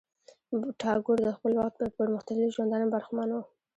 [0.79, 3.41] ټاګور د خپل وخت د پرمختللی ژوندانه برخمن وو.